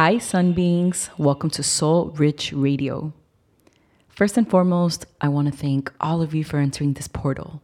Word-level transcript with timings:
Hi, 0.00 0.18
Sunbeings. 0.18 1.10
Welcome 1.18 1.50
to 1.50 1.64
Soul 1.64 2.10
Rich 2.10 2.52
Radio. 2.52 3.12
First 4.08 4.36
and 4.36 4.48
foremost, 4.48 5.06
I 5.20 5.26
want 5.26 5.50
to 5.50 5.58
thank 5.58 5.92
all 6.00 6.22
of 6.22 6.32
you 6.36 6.44
for 6.44 6.60
entering 6.60 6.92
this 6.92 7.08
portal. 7.08 7.60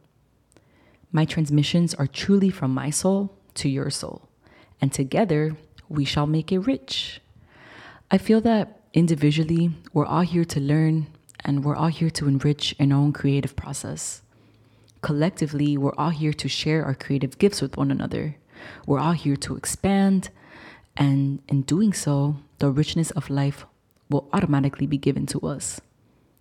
My 1.13 1.23
transmissions 1.23 1.93
are 1.93 2.07
truly 2.07 2.49
from 2.49 2.73
my 2.73 2.89
soul 2.89 3.31
to 3.53 3.69
your 3.69 3.89
soul, 3.89 4.27
and 4.81 4.91
together 4.91 5.55
we 5.87 6.03
shall 6.03 6.27
make 6.27 6.51
it 6.51 6.59
rich. 6.59 7.21
I 8.11 8.17
feel 8.17 8.41
that 8.41 8.81
individually, 8.93 9.71
we're 9.93 10.05
all 10.05 10.23
here 10.23 10.43
to 10.43 10.59
learn 10.59 11.07
and 11.45 11.63
we're 11.63 11.77
all 11.77 11.87
here 11.87 12.09
to 12.09 12.27
enrich 12.27 12.75
our 12.81 12.91
own 12.91 13.13
creative 13.13 13.55
process. 13.55 14.23
Collectively, 14.99 15.77
we're 15.77 15.95
all 15.97 16.09
here 16.09 16.33
to 16.33 16.49
share 16.49 16.83
our 16.83 16.95
creative 16.95 17.37
gifts 17.37 17.61
with 17.61 17.77
one 17.77 17.91
another. 17.91 18.35
We're 18.85 18.99
all 18.99 19.13
here 19.13 19.37
to 19.37 19.55
expand, 19.55 20.31
and 20.97 21.41
in 21.47 21.63
doing 21.63 21.93
so, 21.93 22.37
the 22.59 22.71
richness 22.71 23.11
of 23.11 23.29
life 23.29 23.65
will 24.09 24.29
automatically 24.31 24.87
be 24.87 24.97
given 24.97 25.25
to 25.27 25.39
us. 25.41 25.81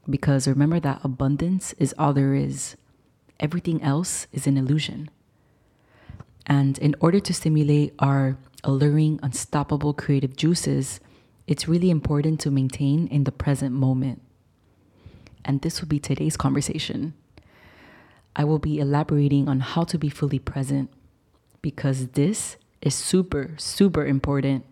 Because 0.08 0.46
remember 0.46 0.80
that 0.80 1.00
abundance 1.02 1.72
is 1.78 1.94
all 1.98 2.12
there 2.12 2.34
is, 2.34 2.76
everything 3.40 3.82
else 3.82 4.26
is 4.32 4.46
an 4.46 4.56
illusion. 4.56 5.10
And 6.46 6.78
in 6.78 6.94
order 7.00 7.20
to 7.20 7.32
stimulate 7.32 7.94
our 7.98 8.36
alluring, 8.62 9.18
unstoppable 9.22 9.94
creative 9.94 10.36
juices, 10.36 11.00
it's 11.46 11.66
really 11.68 11.90
important 11.90 12.40
to 12.40 12.50
maintain 12.50 13.06
in 13.08 13.24
the 13.24 13.32
present 13.32 13.74
moment. 13.74 14.20
And 15.44 15.62
this 15.62 15.80
will 15.80 15.88
be 15.88 15.98
today's 15.98 16.36
conversation. 16.36 17.14
I 18.36 18.44
will 18.44 18.58
be 18.58 18.78
elaborating 18.78 19.48
on 19.48 19.60
how 19.60 19.84
to 19.84 19.98
be 19.98 20.08
fully 20.08 20.38
present 20.38 20.90
because 21.62 22.08
this 22.08 22.56
is 22.84 22.94
super, 22.94 23.54
super 23.56 24.04
important. 24.04 24.64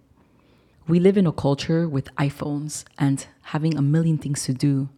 We 0.86 1.00
live 1.00 1.16
in 1.16 1.26
a 1.26 1.32
culture 1.32 1.88
with 1.88 2.14
iPhones 2.16 2.84
and 2.98 3.26
having 3.42 3.76
a 3.76 3.82
million 3.82 4.18
things 4.18 4.44
to 4.44 4.52
do. 4.52 4.90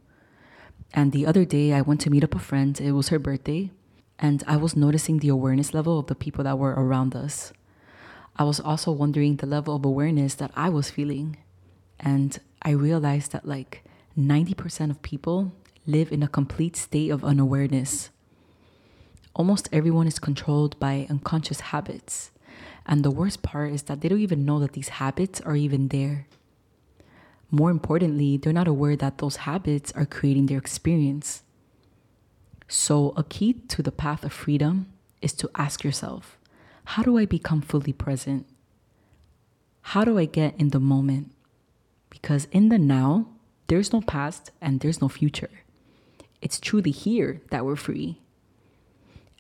And 0.93 1.12
the 1.12 1.25
other 1.25 1.45
day, 1.45 1.73
I 1.73 1.81
went 1.81 2.01
to 2.03 2.11
meet 2.11 2.25
up 2.25 2.35
a 2.35 2.41
friend. 2.41 2.79
It 2.81 2.92
was 2.92 3.09
her 3.09 3.20
birthday. 3.20 3.70
And 4.19 4.42
I 4.48 4.57
was 4.57 4.77
noticing 4.77 5.19
the 5.19 5.29
awareness 5.29 5.73
level 5.73 5.98
of 5.98 6.07
the 6.07 6.15
people 6.15 6.42
that 6.45 6.59
were 6.59 6.73
around 6.73 7.15
us. 7.15 7.53
I 8.37 8.42
was 8.42 8.59
also 8.59 8.91
wondering 8.91 9.37
the 9.37 9.47
level 9.47 9.77
of 9.77 9.85
awareness 9.85 10.35
that 10.37 10.51
I 10.57 10.69
was 10.69 10.91
feeling. 10.91 11.37
And 12.01 12.37
I 12.62 12.70
realized 12.70 13.31
that 13.31 13.47
like 13.47 13.85
90% 14.19 14.91
of 14.91 15.03
people 15.03 15.53
live 15.87 16.11
in 16.11 16.23
a 16.23 16.29
complete 16.29 16.77
state 16.77 17.11
of 17.11 17.25
unawareness. 17.25 18.11
Almost 19.35 19.69
everyone 19.73 20.09
is 20.09 20.19
controlled 20.19 20.79
by 20.81 21.07
unconscious 21.09 21.61
habits. 21.61 22.33
And 22.86 23.02
the 23.02 23.10
worst 23.10 23.42
part 23.42 23.72
is 23.72 23.82
that 23.84 24.00
they 24.00 24.08
don't 24.08 24.20
even 24.20 24.44
know 24.44 24.58
that 24.60 24.72
these 24.72 25.00
habits 25.00 25.40
are 25.40 25.56
even 25.56 25.88
there. 25.88 26.27
More 27.50 27.70
importantly, 27.70 28.36
they're 28.36 28.52
not 28.52 28.68
aware 28.68 28.96
that 28.96 29.18
those 29.18 29.36
habits 29.36 29.92
are 29.92 30.06
creating 30.06 30.46
their 30.46 30.58
experience. 30.58 31.42
So, 32.68 33.14
a 33.16 33.24
key 33.24 33.55
to 33.68 33.82
the 33.82 33.92
path 33.92 34.24
of 34.24 34.32
freedom 34.32 34.92
is 35.22 35.32
to 35.34 35.50
ask 35.55 35.84
yourself 35.84 36.38
how 36.84 37.02
do 37.02 37.16
I 37.16 37.24
become 37.24 37.62
fully 37.62 37.92
present? 37.92 38.46
How 39.88 40.05
do 40.05 40.18
I 40.18 40.24
get 40.24 40.55
in 40.58 40.70
the 40.70 40.80
moment? 40.80 41.32
Because 42.10 42.46
in 42.52 42.68
the 42.68 42.78
now, 42.78 43.27
there's 43.68 43.92
no 43.92 44.00
past 44.00 44.50
and 44.60 44.80
there's 44.80 45.00
no 45.00 45.08
future. 45.08 45.50
It's 46.42 46.60
truly 46.60 46.90
here 46.90 47.40
that 47.50 47.64
we're 47.64 47.77
free. 47.77 48.20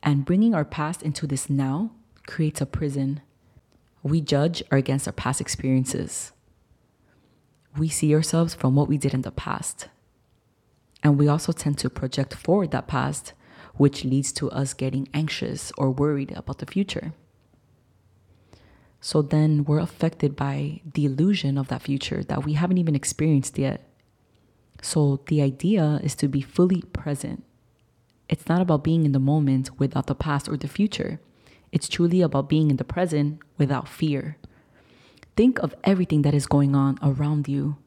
And 0.02 0.24
bringing 0.24 0.54
our 0.54 0.64
past 0.64 1.02
into 1.02 1.26
this 1.26 1.50
now 1.50 1.90
creates 2.26 2.60
a 2.60 2.66
prison. 2.66 3.20
We 4.04 4.20
judge 4.20 4.62
or 4.70 4.76
against 4.76 5.08
our 5.08 5.12
past 5.12 5.40
experiences. 5.40 6.32
We 7.76 7.88
see 7.88 8.14
ourselves 8.14 8.54
from 8.54 8.76
what 8.76 8.86
we 8.86 8.98
did 8.98 9.14
in 9.14 9.22
the 9.22 9.32
past. 9.32 9.88
And 11.02 11.18
we 11.18 11.26
also 11.26 11.52
tend 11.52 11.78
to 11.78 11.90
project 11.90 12.34
forward 12.34 12.70
that 12.70 12.86
past, 12.86 13.32
which 13.76 14.04
leads 14.04 14.30
to 14.32 14.50
us 14.50 14.74
getting 14.74 15.08
anxious 15.14 15.72
or 15.78 15.90
worried 15.90 16.32
about 16.36 16.58
the 16.58 16.66
future. 16.66 17.14
So 19.00 19.22
then 19.22 19.64
we're 19.64 19.80
affected 19.80 20.36
by 20.36 20.82
the 20.92 21.06
illusion 21.06 21.56
of 21.56 21.68
that 21.68 21.82
future 21.82 22.22
that 22.24 22.44
we 22.44 22.52
haven't 22.52 22.78
even 22.78 22.94
experienced 22.94 23.58
yet. 23.58 23.88
So 24.82 25.22
the 25.28 25.40
idea 25.40 25.98
is 26.02 26.14
to 26.16 26.28
be 26.28 26.42
fully 26.42 26.82
present. 26.92 27.42
It's 28.28 28.48
not 28.48 28.60
about 28.60 28.84
being 28.84 29.06
in 29.06 29.12
the 29.12 29.18
moment 29.18 29.78
without 29.78 30.08
the 30.08 30.14
past 30.14 30.46
or 30.46 30.58
the 30.58 30.68
future. 30.68 31.20
It's 31.74 31.88
truly 31.88 32.20
about 32.22 32.48
being 32.48 32.70
in 32.70 32.76
the 32.76 32.84
present 32.84 33.40
without 33.58 33.88
fear. 33.88 34.36
Think 35.34 35.58
of 35.58 35.74
everything 35.82 36.22
that 36.22 36.32
is 36.32 36.46
going 36.46 36.76
on 36.76 37.00
around 37.02 37.48
you. 37.48 37.78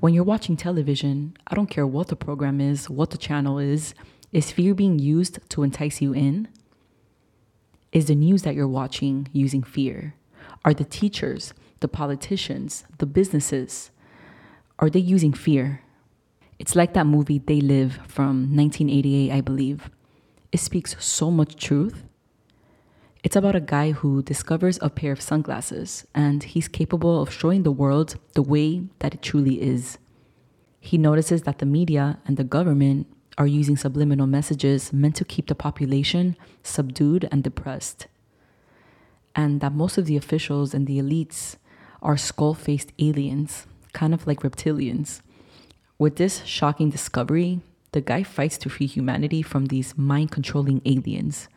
When 0.00 0.12
you're 0.12 0.24
watching 0.24 0.56
television, 0.56 1.36
I 1.46 1.54
don't 1.54 1.70
care 1.70 1.86
what 1.86 2.08
the 2.08 2.16
program 2.16 2.60
is, 2.60 2.90
what 2.90 3.10
the 3.10 3.16
channel 3.16 3.60
is, 3.60 3.94
is 4.32 4.50
fear 4.50 4.74
being 4.74 4.98
used 4.98 5.38
to 5.50 5.62
entice 5.62 6.02
you 6.02 6.12
in? 6.12 6.48
Is 7.92 8.06
the 8.06 8.16
news 8.16 8.42
that 8.42 8.56
you're 8.56 8.66
watching 8.66 9.28
using 9.32 9.62
fear? 9.62 10.16
Are 10.64 10.74
the 10.74 10.84
teachers, 10.84 11.54
the 11.78 11.86
politicians, 11.86 12.84
the 12.98 13.06
businesses, 13.06 13.92
are 14.80 14.90
they 14.90 14.98
using 14.98 15.32
fear? 15.32 15.82
It's 16.58 16.74
like 16.74 16.94
that 16.94 17.06
movie 17.06 17.38
They 17.38 17.60
Live 17.60 18.00
from 18.08 18.56
1988, 18.56 19.30
I 19.30 19.40
believe. 19.40 19.88
It 20.50 20.58
speaks 20.58 20.96
so 20.98 21.30
much 21.30 21.54
truth. 21.54 22.02
It's 23.22 23.36
about 23.36 23.56
a 23.56 23.60
guy 23.60 23.92
who 23.92 24.22
discovers 24.22 24.78
a 24.80 24.90
pair 24.90 25.12
of 25.12 25.20
sunglasses 25.20 26.06
and 26.14 26.42
he's 26.42 26.68
capable 26.68 27.20
of 27.20 27.32
showing 27.32 27.62
the 27.62 27.72
world 27.72 28.16
the 28.34 28.42
way 28.42 28.84
that 29.00 29.14
it 29.14 29.22
truly 29.22 29.60
is. 29.60 29.98
He 30.80 30.96
notices 30.96 31.42
that 31.42 31.58
the 31.58 31.66
media 31.66 32.18
and 32.24 32.36
the 32.36 32.44
government 32.44 33.06
are 33.36 33.46
using 33.46 33.76
subliminal 33.76 34.26
messages 34.26 34.92
meant 34.92 35.16
to 35.16 35.24
keep 35.24 35.48
the 35.48 35.54
population 35.54 36.36
subdued 36.62 37.28
and 37.30 37.42
depressed 37.42 38.06
and 39.34 39.60
that 39.60 39.72
most 39.72 39.98
of 39.98 40.06
the 40.06 40.16
officials 40.16 40.74
and 40.74 40.86
the 40.86 40.98
elites 40.98 41.56
are 42.02 42.16
skull 42.16 42.54
faced 42.54 42.92
aliens, 42.98 43.66
kind 43.92 44.14
of 44.14 44.26
like 44.26 44.40
reptilians. 44.40 45.20
With 45.98 46.16
this 46.16 46.44
shocking 46.44 46.90
discovery, 46.90 47.60
the 47.92 48.00
guy 48.00 48.22
fights 48.22 48.56
to 48.58 48.68
free 48.68 48.86
humanity 48.86 49.42
from 49.42 49.66
these 49.66 49.96
mind 49.96 50.30
controlling 50.30 50.80
aliens. 50.84 51.48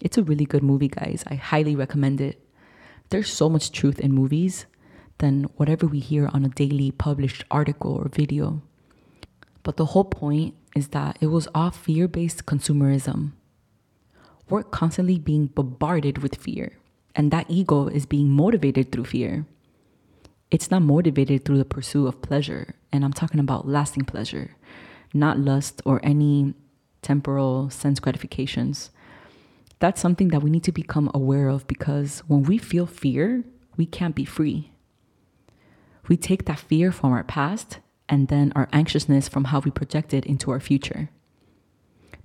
It's 0.00 0.18
a 0.18 0.22
really 0.22 0.44
good 0.44 0.62
movie, 0.62 0.88
guys. 0.88 1.24
I 1.26 1.34
highly 1.34 1.74
recommend 1.74 2.20
it. 2.20 2.40
There's 3.10 3.32
so 3.32 3.48
much 3.48 3.72
truth 3.72 3.98
in 4.00 4.12
movies 4.12 4.66
than 5.18 5.44
whatever 5.56 5.86
we 5.86 6.00
hear 6.00 6.28
on 6.32 6.44
a 6.44 6.48
daily 6.48 6.90
published 6.90 7.44
article 7.50 7.94
or 7.94 8.08
video. 8.08 8.62
But 9.62 9.76
the 9.76 9.86
whole 9.86 10.04
point 10.04 10.54
is 10.74 10.88
that 10.88 11.16
it 11.20 11.28
was 11.28 11.48
all 11.54 11.70
fear 11.70 12.08
based 12.08 12.46
consumerism. 12.46 13.32
We're 14.48 14.62
constantly 14.62 15.18
being 15.18 15.46
bombarded 15.46 16.18
with 16.18 16.36
fear 16.36 16.78
and 17.16 17.30
that 17.30 17.46
ego 17.48 17.88
is 17.88 18.06
being 18.06 18.28
motivated 18.28 18.92
through 18.92 19.06
fear. 19.06 19.46
It's 20.50 20.70
not 20.70 20.82
motivated 20.82 21.44
through 21.44 21.58
the 21.58 21.64
pursuit 21.64 22.06
of 22.06 22.22
pleasure. 22.22 22.74
And 22.92 23.04
I'm 23.04 23.14
talking 23.14 23.40
about 23.40 23.66
lasting 23.66 24.04
pleasure, 24.04 24.54
not 25.12 25.38
lust 25.38 25.80
or 25.84 25.98
any 26.04 26.54
temporal 27.02 27.70
sense 27.70 27.98
gratifications. 27.98 28.90
That's 29.78 30.00
something 30.00 30.28
that 30.28 30.42
we 30.42 30.50
need 30.50 30.64
to 30.64 30.72
become 30.72 31.10
aware 31.12 31.48
of 31.48 31.66
because 31.66 32.20
when 32.26 32.44
we 32.44 32.58
feel 32.58 32.86
fear, 32.86 33.44
we 33.76 33.86
can't 33.86 34.14
be 34.14 34.24
free. 34.24 34.72
We 36.08 36.16
take 36.16 36.46
that 36.46 36.58
fear 36.58 36.92
from 36.92 37.12
our 37.12 37.24
past 37.24 37.80
and 38.08 38.28
then 38.28 38.52
our 38.54 38.68
anxiousness 38.72 39.28
from 39.28 39.44
how 39.44 39.60
we 39.60 39.70
project 39.70 40.14
it 40.14 40.24
into 40.24 40.50
our 40.50 40.60
future. 40.60 41.10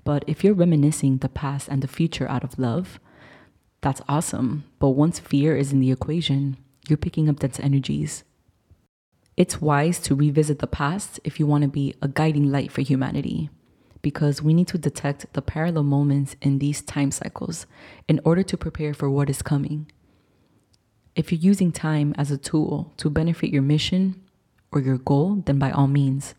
But 0.03 0.23
if 0.27 0.43
you're 0.43 0.53
reminiscing 0.53 1.17
the 1.17 1.29
past 1.29 1.67
and 1.67 1.81
the 1.81 1.87
future 1.87 2.29
out 2.29 2.43
of 2.43 2.57
love, 2.57 2.99
that's 3.81 4.01
awesome. 4.07 4.63
But 4.79 4.89
once 4.89 5.19
fear 5.19 5.55
is 5.57 5.73
in 5.73 5.79
the 5.79 5.91
equation, 5.91 6.57
you're 6.87 6.97
picking 6.97 7.27
up 7.29 7.39
dense 7.39 7.59
energies. 7.59 8.23
It's 9.37 9.61
wise 9.61 9.99
to 10.01 10.15
revisit 10.15 10.59
the 10.59 10.67
past 10.67 11.19
if 11.23 11.39
you 11.39 11.47
want 11.47 11.63
to 11.63 11.67
be 11.67 11.95
a 12.01 12.07
guiding 12.07 12.51
light 12.51 12.71
for 12.71 12.81
humanity, 12.81 13.49
because 14.01 14.41
we 14.41 14.53
need 14.53 14.67
to 14.69 14.77
detect 14.77 15.31
the 15.33 15.41
parallel 15.41 15.83
moments 15.83 16.35
in 16.41 16.59
these 16.59 16.81
time 16.81 17.11
cycles 17.11 17.65
in 18.07 18.19
order 18.25 18.43
to 18.43 18.57
prepare 18.57 18.93
for 18.93 19.09
what 19.09 19.29
is 19.29 19.41
coming. 19.41 19.91
If 21.15 21.31
you're 21.31 21.39
using 21.39 21.71
time 21.71 22.15
as 22.17 22.31
a 22.31 22.37
tool 22.37 22.93
to 22.97 23.09
benefit 23.09 23.51
your 23.51 23.61
mission 23.61 24.21
or 24.71 24.79
your 24.79 24.97
goal, 24.97 25.43
then 25.45 25.59
by 25.59 25.71
all 25.71 25.87
means. 25.87 26.35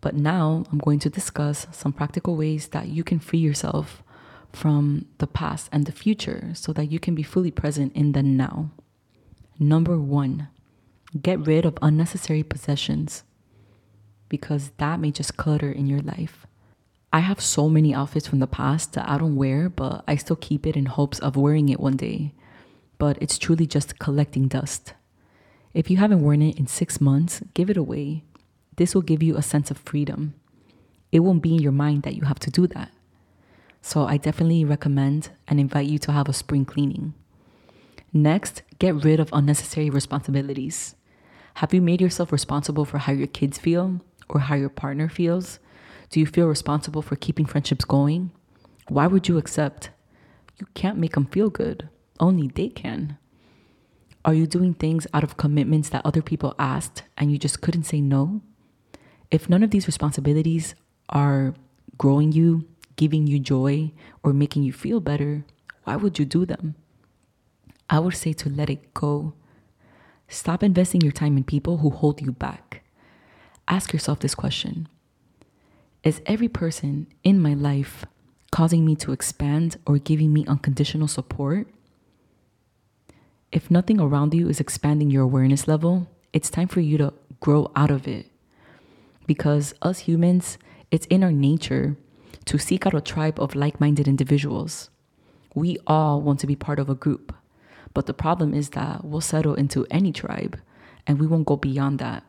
But 0.00 0.14
now 0.16 0.64
I'm 0.72 0.78
going 0.78 0.98
to 1.00 1.10
discuss 1.10 1.66
some 1.70 1.92
practical 1.92 2.36
ways 2.36 2.68
that 2.68 2.88
you 2.88 3.04
can 3.04 3.20
free 3.20 3.38
yourself 3.38 4.02
from 4.52 5.06
the 5.18 5.26
past 5.26 5.68
and 5.70 5.86
the 5.86 5.92
future 5.92 6.50
so 6.54 6.72
that 6.72 6.90
you 6.90 6.98
can 6.98 7.14
be 7.14 7.22
fully 7.22 7.50
present 7.50 7.94
in 7.94 8.12
the 8.12 8.22
now. 8.22 8.70
Number 9.58 9.98
one, 9.98 10.48
get 11.20 11.46
rid 11.46 11.64
of 11.64 11.78
unnecessary 11.80 12.42
possessions 12.42 13.22
because 14.32 14.70
that 14.78 14.98
may 14.98 15.10
just 15.10 15.36
clutter 15.36 15.70
in 15.70 15.86
your 15.86 16.00
life. 16.00 16.46
I 17.12 17.20
have 17.20 17.42
so 17.42 17.68
many 17.68 17.94
outfits 17.94 18.26
from 18.26 18.38
the 18.38 18.46
past 18.46 18.94
that 18.94 19.06
I 19.06 19.18
don't 19.18 19.36
wear, 19.36 19.68
but 19.68 20.02
I 20.08 20.16
still 20.16 20.36
keep 20.36 20.66
it 20.66 20.74
in 20.74 20.86
hopes 20.86 21.18
of 21.18 21.36
wearing 21.36 21.68
it 21.68 21.78
one 21.78 21.98
day. 21.98 22.32
But 22.96 23.18
it's 23.20 23.36
truly 23.36 23.66
just 23.66 23.98
collecting 23.98 24.48
dust. 24.48 24.94
If 25.74 25.90
you 25.90 25.98
haven't 25.98 26.22
worn 26.22 26.40
it 26.40 26.58
in 26.58 26.66
six 26.66 26.98
months, 26.98 27.42
give 27.52 27.68
it 27.68 27.76
away. 27.76 28.24
This 28.76 28.94
will 28.94 29.02
give 29.02 29.22
you 29.22 29.36
a 29.36 29.42
sense 29.42 29.70
of 29.70 29.76
freedom. 29.76 30.32
It 31.12 31.20
won't 31.20 31.42
be 31.42 31.54
in 31.54 31.60
your 31.60 31.72
mind 31.72 32.04
that 32.04 32.16
you 32.16 32.22
have 32.22 32.40
to 32.40 32.50
do 32.50 32.66
that. 32.68 32.90
So 33.82 34.06
I 34.06 34.16
definitely 34.16 34.64
recommend 34.64 35.28
and 35.46 35.60
invite 35.60 35.88
you 35.88 35.98
to 35.98 36.12
have 36.12 36.28
a 36.30 36.32
spring 36.32 36.64
cleaning. 36.64 37.12
Next, 38.14 38.62
get 38.78 39.04
rid 39.04 39.20
of 39.20 39.28
unnecessary 39.34 39.90
responsibilities. 39.90 40.94
Have 41.56 41.74
you 41.74 41.82
made 41.82 42.00
yourself 42.00 42.32
responsible 42.32 42.86
for 42.86 42.96
how 42.96 43.12
your 43.12 43.26
kids 43.26 43.58
feel 43.58 44.00
or 44.32 44.40
how 44.40 44.54
your 44.56 44.68
partner 44.68 45.08
feels? 45.08 45.58
Do 46.10 46.18
you 46.18 46.26
feel 46.26 46.48
responsible 46.48 47.02
for 47.02 47.16
keeping 47.16 47.46
friendships 47.46 47.84
going? 47.84 48.32
Why 48.88 49.06
would 49.06 49.28
you 49.28 49.38
accept? 49.38 49.90
You 50.58 50.66
can't 50.74 50.98
make 50.98 51.14
them 51.14 51.26
feel 51.26 51.50
good, 51.50 51.88
only 52.18 52.48
they 52.48 52.68
can. 52.68 53.18
Are 54.24 54.34
you 54.34 54.46
doing 54.46 54.74
things 54.74 55.06
out 55.12 55.24
of 55.24 55.36
commitments 55.36 55.88
that 55.90 56.04
other 56.04 56.22
people 56.22 56.54
asked 56.58 57.02
and 57.18 57.30
you 57.30 57.38
just 57.38 57.60
couldn't 57.60 57.84
say 57.84 58.00
no? 58.00 58.40
If 59.30 59.48
none 59.48 59.62
of 59.62 59.70
these 59.70 59.86
responsibilities 59.86 60.74
are 61.08 61.54
growing 61.98 62.32
you, 62.32 62.68
giving 62.96 63.26
you 63.26 63.38
joy, 63.38 63.92
or 64.22 64.32
making 64.32 64.62
you 64.62 64.72
feel 64.72 65.00
better, 65.00 65.44
why 65.84 65.96
would 65.96 66.18
you 66.18 66.24
do 66.24 66.46
them? 66.46 66.74
I 67.90 67.98
would 67.98 68.14
say 68.14 68.32
to 68.34 68.48
let 68.48 68.70
it 68.70 68.94
go. 68.94 69.34
Stop 70.28 70.62
investing 70.62 71.00
your 71.00 71.12
time 71.12 71.36
in 71.36 71.44
people 71.44 71.78
who 71.78 71.90
hold 71.90 72.20
you 72.22 72.32
back. 72.32 72.81
Ask 73.68 73.92
yourself 73.92 74.20
this 74.20 74.34
question 74.34 74.88
Is 76.02 76.20
every 76.26 76.48
person 76.48 77.06
in 77.22 77.40
my 77.40 77.54
life 77.54 78.04
causing 78.50 78.84
me 78.84 78.94
to 78.96 79.12
expand 79.12 79.76
or 79.86 79.98
giving 79.98 80.32
me 80.32 80.44
unconditional 80.46 81.08
support? 81.08 81.68
If 83.50 83.70
nothing 83.70 84.00
around 84.00 84.34
you 84.34 84.48
is 84.48 84.60
expanding 84.60 85.10
your 85.10 85.22
awareness 85.22 85.68
level, 85.68 86.08
it's 86.32 86.50
time 86.50 86.68
for 86.68 86.80
you 86.80 86.96
to 86.98 87.12
grow 87.40 87.70
out 87.76 87.90
of 87.90 88.08
it. 88.08 88.26
Because 89.26 89.74
us 89.82 90.00
humans, 90.00 90.58
it's 90.90 91.06
in 91.06 91.22
our 91.22 91.32
nature 91.32 91.96
to 92.46 92.58
seek 92.58 92.86
out 92.86 92.94
a 92.94 93.00
tribe 93.00 93.38
of 93.38 93.54
like 93.54 93.80
minded 93.80 94.08
individuals. 94.08 94.90
We 95.54 95.76
all 95.86 96.20
want 96.22 96.40
to 96.40 96.46
be 96.46 96.56
part 96.56 96.78
of 96.78 96.88
a 96.88 96.94
group. 96.94 97.34
But 97.94 98.06
the 98.06 98.14
problem 98.14 98.54
is 98.54 98.70
that 98.70 99.04
we'll 99.04 99.20
settle 99.20 99.54
into 99.54 99.86
any 99.90 100.12
tribe 100.12 100.58
and 101.06 101.20
we 101.20 101.26
won't 101.26 101.46
go 101.46 101.56
beyond 101.56 101.98
that. 101.98 102.24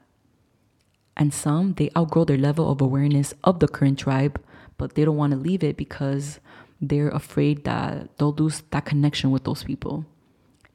And 1.16 1.34
some, 1.34 1.74
they 1.74 1.90
outgrow 1.96 2.26
their 2.26 2.38
level 2.38 2.72
of 2.72 2.82
awareness 2.82 3.34
of 3.44 3.60
the 3.60 3.68
current 3.68 4.00
tribe, 4.00 4.42
but 4.78 4.96
they 4.96 5.06
don't 5.06 5.18
want 5.18 5.32
to 5.32 5.38
leave 5.38 5.64
it 5.64 5.78
because 5.78 6.40
they're 6.82 7.10
afraid 7.10 7.64
that 7.66 8.18
they'll 8.18 8.34
lose 8.34 8.64
that 8.72 8.86
connection 8.86 9.32
with 9.32 9.44
those 9.44 9.64
people. 9.64 10.06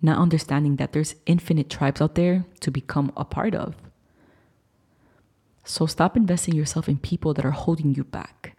Not 0.00 0.18
understanding 0.18 0.76
that 0.76 0.92
there's 0.92 1.16
infinite 1.26 1.68
tribes 1.68 2.00
out 2.00 2.14
there 2.14 2.44
to 2.60 2.70
become 2.70 3.12
a 3.16 3.24
part 3.24 3.54
of. 3.54 3.74
So 5.64 5.86
stop 5.86 6.16
investing 6.16 6.54
yourself 6.54 6.88
in 6.88 6.98
people 6.98 7.34
that 7.34 7.44
are 7.44 7.50
holding 7.50 7.94
you 7.94 8.04
back. 8.04 8.56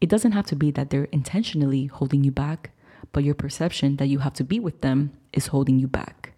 It 0.00 0.08
doesn't 0.08 0.32
have 0.32 0.46
to 0.46 0.56
be 0.56 0.70
that 0.72 0.90
they're 0.90 1.08
intentionally 1.10 1.86
holding 1.86 2.22
you 2.22 2.30
back, 2.30 2.70
but 3.10 3.24
your 3.24 3.34
perception 3.34 3.96
that 3.96 4.06
you 4.06 4.20
have 4.20 4.34
to 4.34 4.44
be 4.44 4.60
with 4.60 4.80
them 4.82 5.12
is 5.32 5.48
holding 5.48 5.78
you 5.78 5.88
back. 5.88 6.34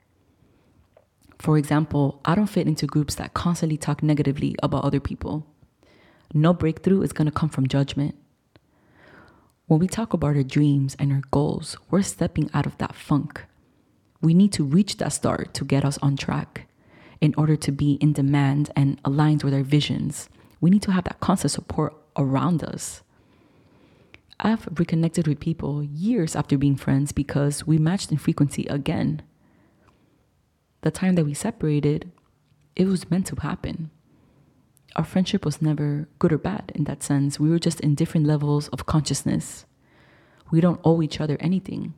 For 1.40 1.56
example, 1.56 2.20
I 2.22 2.34
don't 2.34 2.48
fit 2.48 2.66
into 2.66 2.86
groups 2.86 3.14
that 3.14 3.32
constantly 3.32 3.78
talk 3.78 4.02
negatively 4.02 4.54
about 4.62 4.84
other 4.84 5.00
people. 5.00 5.46
No 6.34 6.52
breakthrough 6.52 7.00
is 7.00 7.14
going 7.14 7.26
to 7.26 7.32
come 7.32 7.48
from 7.48 7.66
judgment. 7.66 8.14
When 9.66 9.80
we 9.80 9.88
talk 9.88 10.12
about 10.12 10.36
our 10.36 10.42
dreams 10.42 10.94
and 10.98 11.10
our 11.10 11.22
goals, 11.30 11.78
we're 11.90 12.02
stepping 12.02 12.50
out 12.52 12.66
of 12.66 12.76
that 12.76 12.94
funk. 12.94 13.46
We 14.20 14.34
need 14.34 14.52
to 14.52 14.64
reach 14.64 14.98
that 14.98 15.14
star 15.14 15.44
to 15.44 15.64
get 15.64 15.82
us 15.82 15.96
on 16.02 16.18
track. 16.18 16.68
In 17.22 17.34
order 17.38 17.56
to 17.56 17.72
be 17.72 17.94
in 17.94 18.12
demand 18.12 18.70
and 18.76 19.00
aligned 19.02 19.42
with 19.42 19.54
our 19.54 19.62
visions, 19.62 20.28
we 20.60 20.68
need 20.68 20.82
to 20.82 20.92
have 20.92 21.04
that 21.04 21.20
constant 21.20 21.52
support 21.52 21.96
around 22.18 22.62
us. 22.62 23.02
I've 24.38 24.68
reconnected 24.78 25.26
with 25.26 25.40
people 25.40 25.82
years 25.84 26.36
after 26.36 26.58
being 26.58 26.76
friends 26.76 27.12
because 27.12 27.66
we 27.66 27.78
matched 27.78 28.12
in 28.12 28.18
frequency 28.18 28.66
again. 28.66 29.22
The 30.82 30.90
time 30.90 31.14
that 31.16 31.24
we 31.24 31.34
separated, 31.34 32.10
it 32.74 32.86
was 32.86 33.10
meant 33.10 33.26
to 33.26 33.36
happen. 33.36 33.90
Our 34.96 35.04
friendship 35.04 35.44
was 35.44 35.62
never 35.62 36.08
good 36.18 36.32
or 36.32 36.38
bad 36.38 36.72
in 36.74 36.84
that 36.84 37.02
sense. 37.02 37.38
We 37.38 37.50
were 37.50 37.58
just 37.58 37.80
in 37.80 37.94
different 37.94 38.26
levels 38.26 38.68
of 38.68 38.86
consciousness. 38.86 39.64
We 40.50 40.60
don't 40.60 40.80
owe 40.84 41.02
each 41.02 41.20
other 41.20 41.36
anything. 41.38 41.94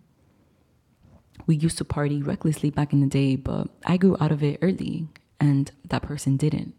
We 1.47 1.57
used 1.57 1.79
to 1.79 1.85
party 1.85 2.23
recklessly 2.23 2.71
back 2.71 2.93
in 2.93 3.01
the 3.01 3.07
day, 3.07 3.37
but 3.37 3.69
I 3.87 3.97
grew 3.97 4.17
out 4.21 4.33
of 4.33 4.43
it 4.43 4.59
early 4.63 5.09
and 5.41 5.71
that 5.89 6.03
person 6.03 6.37
didn't. 6.37 6.75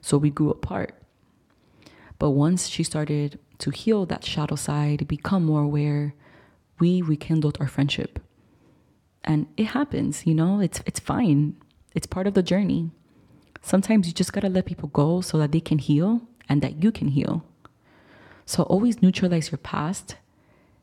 So 0.00 0.18
we 0.18 0.30
grew 0.30 0.50
apart. 0.50 0.94
But 2.18 2.30
once 2.30 2.68
she 2.68 2.82
started 2.82 3.38
to 3.58 3.70
heal 3.70 4.06
that 4.06 4.24
shadow 4.24 4.56
side, 4.56 5.06
become 5.08 5.44
more 5.44 5.62
aware, 5.62 6.14
we 6.78 7.00
rekindled 7.00 7.58
our 7.60 7.68
friendship. 7.68 8.18
And 9.24 9.46
it 9.56 9.68
happens, 9.68 10.26
you 10.26 10.34
know, 10.34 10.60
it's 10.60 10.80
it's 10.86 11.00
fine. 11.00 11.56
It's 11.94 12.06
part 12.06 12.26
of 12.26 12.34
the 12.34 12.42
journey. 12.42 12.90
Sometimes 13.62 14.06
you 14.06 14.12
just 14.12 14.32
got 14.32 14.42
to 14.42 14.50
let 14.50 14.66
people 14.66 14.90
go 14.90 15.22
so 15.22 15.38
that 15.38 15.52
they 15.52 15.60
can 15.60 15.78
heal 15.78 16.20
and 16.48 16.60
that 16.60 16.82
you 16.82 16.92
can 16.92 17.08
heal. 17.08 17.42
So 18.44 18.64
always 18.64 19.00
neutralize 19.00 19.50
your 19.50 19.58
past 19.58 20.16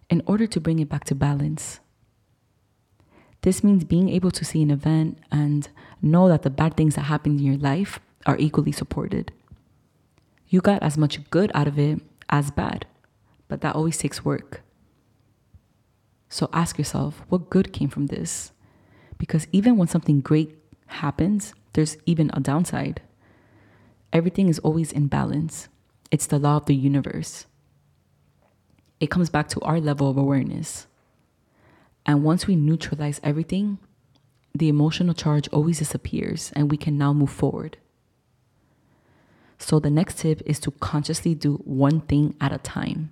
in 0.10 0.24
order 0.26 0.48
to 0.48 0.60
bring 0.60 0.80
it 0.80 0.90
back 0.90 1.04
to 1.06 1.16
balance. 1.16 1.80
This 3.42 3.64
means 3.64 3.84
being 3.84 4.10
able 4.10 4.32
to 4.32 4.46
see 4.46 4.62
an 4.62 4.72
event 4.72 5.20
and 5.32 5.70
know 6.02 6.28
that 6.28 6.42
the 6.42 6.50
bad 6.50 6.76
things 6.76 6.96
that 6.96 7.04
happen 7.04 7.38
in 7.38 7.46
your 7.46 7.58
life 7.58 8.00
are 8.26 8.38
equally 8.38 8.72
supported. 8.72 9.32
You 10.48 10.62
got 10.62 10.84
as 10.84 10.98
much 10.98 11.30
good 11.30 11.52
out 11.54 11.68
of 11.68 11.78
it 11.78 12.02
as 12.30 12.52
bad, 12.52 12.86
but 13.48 13.62
that 13.62 13.76
always 13.76 13.98
takes 13.98 14.26
work. 14.26 14.62
So 16.32 16.50
ask 16.54 16.78
yourself, 16.78 17.26
what 17.28 17.50
good 17.50 17.74
came 17.74 17.90
from 17.90 18.08
this? 18.08 18.54
Because 19.18 19.48
even 19.52 19.76
when 19.76 19.90
something 19.90 20.22
great 20.22 20.56
happens, 20.88 21.54
there's 21.74 21.98
even 22.06 22.32
a 22.34 22.40
downside. 22.40 23.02
Everything 24.14 24.48
is 24.48 24.58
always 24.60 24.94
in 24.94 25.08
balance. 25.08 25.68
It's 26.10 26.26
the 26.26 26.40
law 26.40 26.56
of 26.56 26.68
the 26.68 26.74
universe. 26.74 27.48
It 29.02 29.12
comes 29.12 29.30
back 29.30 29.50
to 29.50 29.60
our 29.60 29.82
level 29.82 30.10
of 30.10 30.18
awareness. 30.18 30.88
And 32.06 32.24
once 32.24 32.48
we 32.48 32.56
neutralize 32.56 33.20
everything, 33.26 33.78
the 34.56 34.70
emotional 34.70 35.14
charge 35.14 35.50
always 35.50 35.80
disappears 35.80 36.54
and 36.56 36.72
we 36.72 36.78
can 36.78 36.98
now 36.98 37.12
move 37.12 37.30
forward. 37.30 37.78
So, 39.58 39.80
the 39.80 39.92
next 39.92 40.20
tip 40.20 40.42
is 40.46 40.62
to 40.62 40.72
consciously 40.72 41.36
do 41.36 41.58
one 41.66 42.00
thing 42.02 42.36
at 42.40 42.54
a 42.54 42.58
time. 42.58 43.12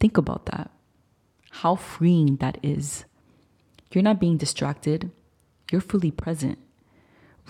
Think 0.00 0.16
about 0.16 0.46
that. 0.46 0.70
How 1.60 1.74
freeing 1.74 2.36
that 2.36 2.56
is. 2.62 3.04
You're 3.92 4.00
not 4.00 4.18
being 4.18 4.38
distracted, 4.38 5.10
you're 5.70 5.82
fully 5.82 6.10
present. 6.10 6.58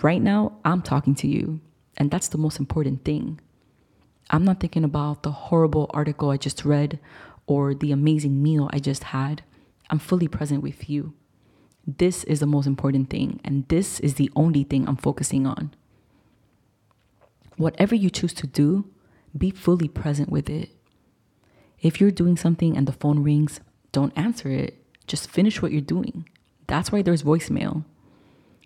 Right 0.01 0.21
now, 0.21 0.57
I'm 0.65 0.81
talking 0.81 1.15
to 1.15 1.29
you, 1.29 1.61
and 1.95 2.11
that's 2.11 2.27
the 2.27 2.37
most 2.37 2.59
important 2.59 3.05
thing. 3.05 3.39
I'm 4.29 4.43
not 4.43 4.59
thinking 4.59 4.83
about 4.83 5.23
the 5.23 5.31
horrible 5.31 5.89
article 5.93 6.29
I 6.29 6.35
just 6.35 6.65
read 6.65 6.99
or 7.47 7.73
the 7.73 7.93
amazing 7.93 8.43
meal 8.43 8.69
I 8.73 8.79
just 8.79 9.05
had. 9.15 9.43
I'm 9.89 9.99
fully 9.99 10.27
present 10.27 10.61
with 10.61 10.89
you. 10.89 11.13
This 11.87 12.25
is 12.25 12.41
the 12.41 12.45
most 12.45 12.67
important 12.67 13.09
thing, 13.09 13.39
and 13.45 13.65
this 13.69 14.01
is 14.01 14.15
the 14.15 14.29
only 14.35 14.65
thing 14.65 14.89
I'm 14.89 14.97
focusing 14.97 15.47
on. 15.47 15.73
Whatever 17.55 17.95
you 17.95 18.09
choose 18.09 18.33
to 18.33 18.45
do, 18.47 18.89
be 19.37 19.51
fully 19.51 19.87
present 19.87 20.29
with 20.29 20.49
it. 20.49 20.69
If 21.79 22.01
you're 22.01 22.11
doing 22.11 22.35
something 22.35 22.75
and 22.75 22.89
the 22.89 22.91
phone 22.91 23.23
rings, 23.23 23.61
don't 23.91 24.17
answer 24.17 24.49
it. 24.49 24.77
Just 25.07 25.29
finish 25.29 25.61
what 25.61 25.71
you're 25.71 25.81
doing. 25.81 26.27
That's 26.67 26.91
why 26.91 27.01
there's 27.01 27.23
voicemail. 27.23 27.83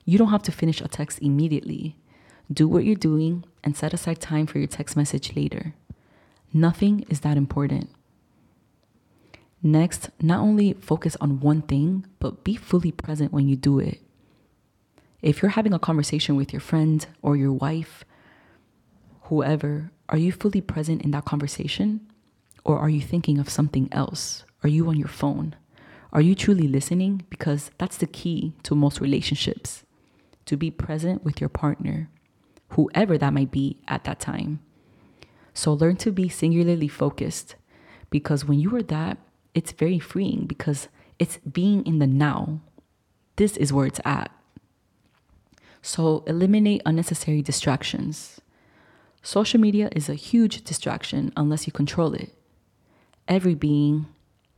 You 0.06 0.18
don't 0.18 0.30
have 0.30 0.44
to 0.44 0.52
finish 0.52 0.82
a 0.82 0.88
text 0.88 1.20
immediately. 1.22 1.98
Do 2.52 2.68
what 2.68 2.86
you're 2.86 2.96
doing 2.96 3.44
and 3.64 3.76
set 3.76 3.94
aside 3.94 4.22
time 4.22 4.46
for 4.46 4.60
your 4.60 4.68
text 4.68 4.96
message 4.96 5.36
later. 5.36 5.74
Nothing 6.54 7.06
is 7.10 7.22
that 7.22 7.38
important. 7.38 7.90
Next, 9.64 10.12
not 10.22 10.42
only 10.42 10.74
focus 10.74 11.18
on 11.20 11.40
one 11.40 11.64
thing, 11.64 12.06
but 12.20 12.44
be 12.44 12.56
fully 12.56 12.92
present 12.92 13.34
when 13.34 13.50
you 13.50 13.56
do 13.56 13.80
it. 13.80 14.00
If 15.24 15.42
you're 15.42 15.58
having 15.58 15.74
a 15.74 15.80
conversation 15.80 16.36
with 16.36 16.54
your 16.54 16.60
friend 16.60 17.06
or 17.24 17.36
your 17.36 17.52
wife, 17.52 18.06
whoever, 19.24 19.90
are 20.08 20.20
you 20.20 20.32
fully 20.32 20.62
present 20.62 21.02
in 21.02 21.10
that 21.12 21.26
conversation? 21.26 22.02
Or 22.64 22.78
are 22.78 22.90
you 22.90 23.02
thinking 23.02 23.40
of 23.40 23.50
something 23.50 23.90
else? 23.92 24.45
Are 24.64 24.70
you 24.70 24.88
on 24.88 24.98
your 24.98 25.08
phone? 25.08 25.56
Are 26.12 26.22
you 26.22 26.36
truly 26.36 26.68
listening? 26.68 27.24
Because 27.30 27.72
that's 27.78 27.98
the 27.98 28.08
key 28.08 28.54
to 28.64 28.76
most 28.76 29.02
relationships 29.02 29.84
to 30.46 30.56
be 30.56 30.72
present 30.72 31.24
with 31.24 31.42
your 31.42 31.50
partner, 31.50 32.10
whoever 32.70 33.18
that 33.18 33.34
might 33.34 33.52
be 33.52 33.80
at 33.88 34.04
that 34.06 34.20
time. 34.20 34.60
So 35.54 35.74
learn 35.74 35.96
to 35.98 36.12
be 36.12 36.30
singularly 36.30 36.88
focused 36.88 37.56
because 38.10 38.46
when 38.46 38.60
you 38.60 38.76
are 38.76 38.84
that, 38.84 39.18
it's 39.54 39.72
very 39.72 40.00
freeing 40.00 40.46
because 40.46 40.90
it's 41.18 41.38
being 41.38 41.86
in 41.86 42.00
the 42.00 42.08
now. 42.08 42.62
This 43.38 43.58
is 43.58 43.74
where 43.74 43.86
it's 43.86 44.02
at. 44.06 44.32
So 45.82 46.24
eliminate 46.28 46.82
unnecessary 46.86 47.42
distractions. 47.42 48.42
Social 49.22 49.60
media 49.60 49.90
is 49.96 50.10
a 50.10 50.16
huge 50.16 50.64
distraction 50.64 51.32
unless 51.36 51.68
you 51.68 51.74
control 51.74 52.14
it. 52.14 52.32
Every 53.28 53.56
being, 53.56 54.08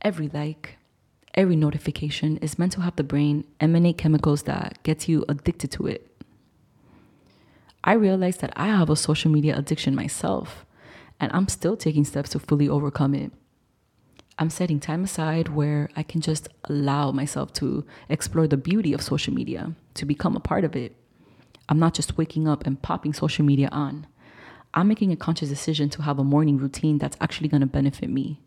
every 0.02 0.28
like, 0.28 0.78
every 1.34 1.56
notification 1.56 2.36
is 2.38 2.58
meant 2.58 2.72
to 2.72 2.80
have 2.80 2.96
the 2.96 3.02
brain 3.02 3.44
emanate 3.60 3.98
chemicals 3.98 4.42
that 4.44 4.78
gets 4.82 5.08
you 5.08 5.24
addicted 5.28 5.70
to 5.72 5.86
it. 5.86 6.10
I 7.84 7.92
realized 7.92 8.40
that 8.40 8.52
I 8.56 8.66
have 8.66 8.90
a 8.90 8.96
social 8.96 9.30
media 9.30 9.56
addiction 9.56 9.94
myself, 9.94 10.66
and 11.20 11.30
I'm 11.32 11.48
still 11.48 11.76
taking 11.76 12.04
steps 12.04 12.30
to 12.30 12.38
fully 12.38 12.68
overcome 12.68 13.14
it. 13.14 13.32
I'm 14.38 14.50
setting 14.50 14.78
time 14.78 15.04
aside 15.04 15.48
where 15.48 15.88
I 15.96 16.02
can 16.02 16.20
just 16.20 16.48
allow 16.64 17.10
myself 17.10 17.52
to 17.54 17.84
explore 18.08 18.46
the 18.46 18.56
beauty 18.56 18.92
of 18.92 19.02
social 19.02 19.34
media, 19.34 19.74
to 19.94 20.04
become 20.04 20.36
a 20.36 20.40
part 20.40 20.64
of 20.64 20.76
it. 20.76 20.94
I'm 21.68 21.78
not 21.78 21.94
just 21.94 22.16
waking 22.16 22.46
up 22.46 22.66
and 22.66 22.80
popping 22.80 23.12
social 23.12 23.44
media 23.44 23.68
on. 23.72 24.06
I'm 24.74 24.88
making 24.88 25.12
a 25.12 25.16
conscious 25.16 25.48
decision 25.48 25.88
to 25.90 26.02
have 26.02 26.18
a 26.18 26.24
morning 26.24 26.56
routine 26.56 26.98
that's 26.98 27.16
actually 27.20 27.48
going 27.48 27.62
to 27.62 27.66
benefit 27.66 28.10
me. 28.10 28.40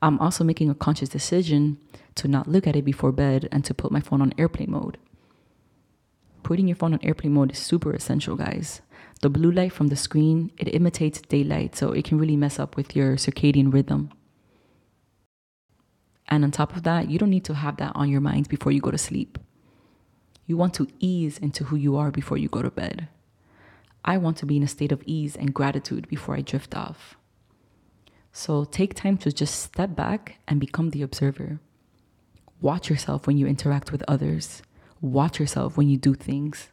I'm 0.00 0.18
also 0.18 0.44
making 0.44 0.70
a 0.70 0.74
conscious 0.74 1.08
decision 1.08 1.78
to 2.14 2.28
not 2.28 2.46
look 2.46 2.66
at 2.66 2.76
it 2.76 2.84
before 2.84 3.12
bed 3.12 3.48
and 3.50 3.64
to 3.64 3.74
put 3.74 3.92
my 3.92 4.00
phone 4.00 4.22
on 4.22 4.32
airplane 4.38 4.70
mode. 4.70 4.98
Putting 6.42 6.68
your 6.68 6.76
phone 6.76 6.94
on 6.94 7.00
airplane 7.02 7.34
mode 7.34 7.52
is 7.52 7.58
super 7.58 7.92
essential, 7.92 8.36
guys. 8.36 8.80
The 9.20 9.28
blue 9.28 9.50
light 9.50 9.72
from 9.72 9.88
the 9.88 9.96
screen, 9.96 10.52
it 10.56 10.72
imitates 10.72 11.20
daylight, 11.20 11.76
so 11.76 11.92
it 11.92 12.04
can 12.04 12.18
really 12.18 12.36
mess 12.36 12.58
up 12.58 12.76
with 12.76 12.94
your 12.94 13.16
circadian 13.16 13.72
rhythm. 13.72 14.10
And 16.28 16.44
on 16.44 16.52
top 16.52 16.76
of 16.76 16.84
that, 16.84 17.10
you 17.10 17.18
don't 17.18 17.30
need 17.30 17.44
to 17.46 17.54
have 17.54 17.78
that 17.78 17.92
on 17.96 18.08
your 18.08 18.20
mind 18.20 18.48
before 18.48 18.70
you 18.70 18.80
go 18.80 18.90
to 18.90 18.98
sleep. 18.98 19.38
You 20.46 20.56
want 20.56 20.74
to 20.74 20.88
ease 21.00 21.38
into 21.38 21.64
who 21.64 21.76
you 21.76 21.96
are 21.96 22.10
before 22.10 22.38
you 22.38 22.48
go 22.48 22.62
to 22.62 22.70
bed. 22.70 23.08
I 24.04 24.16
want 24.16 24.38
to 24.38 24.46
be 24.46 24.56
in 24.56 24.62
a 24.62 24.68
state 24.68 24.92
of 24.92 25.02
ease 25.04 25.36
and 25.36 25.52
gratitude 25.52 26.08
before 26.08 26.36
I 26.36 26.40
drift 26.40 26.74
off. 26.74 27.17
So 28.32 28.64
take 28.64 28.94
time 28.94 29.18
to 29.18 29.32
just 29.32 29.60
step 29.60 29.96
back 29.96 30.38
and 30.46 30.60
become 30.60 30.90
the 30.90 31.02
observer. 31.02 31.60
Watch 32.60 32.90
yourself 32.90 33.26
when 33.26 33.38
you 33.38 33.46
interact 33.46 33.92
with 33.92 34.04
others. 34.08 34.62
Watch 35.00 35.38
yourself 35.38 35.76
when 35.76 35.88
you 35.88 35.96
do 35.96 36.14
things. 36.14 36.68